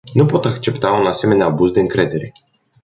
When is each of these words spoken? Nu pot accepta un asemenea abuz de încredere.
Nu 0.13 0.25
pot 0.25 0.45
accepta 0.45 0.91
un 0.91 1.05
asemenea 1.05 1.45
abuz 1.45 1.71
de 1.71 1.79
încredere. 1.79 2.31